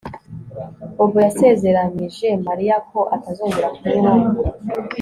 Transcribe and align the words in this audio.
Bobo 0.95 1.17
yasezeranyije 1.25 2.27
Mariya 2.47 2.75
ko 2.89 2.99
atazongera 3.15 3.67
kunywa 3.77 4.11